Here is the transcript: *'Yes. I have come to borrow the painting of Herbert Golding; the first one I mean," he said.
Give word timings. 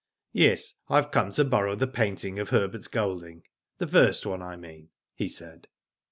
*'Yes. 0.33 0.73
I 0.89 0.95
have 0.95 1.11
come 1.11 1.29
to 1.33 1.45
borrow 1.45 1.75
the 1.75 1.85
painting 1.85 2.39
of 2.39 2.49
Herbert 2.49 2.89
Golding; 2.89 3.43
the 3.77 3.85
first 3.85 4.25
one 4.25 4.41
I 4.41 4.55
mean," 4.55 4.89
he 5.13 5.27
said. 5.27 5.67